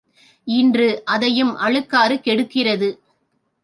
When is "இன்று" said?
0.47-0.87